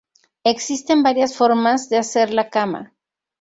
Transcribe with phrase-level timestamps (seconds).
[0.43, 2.91] Existen varias formas de hacer la cama.